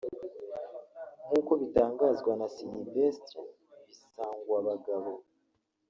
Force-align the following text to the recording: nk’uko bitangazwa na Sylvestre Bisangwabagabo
nk’uko 1.25 1.51
bitangazwa 1.61 2.31
na 2.39 2.47
Sylvestre 2.55 3.37
Bisangwabagabo 3.85 5.11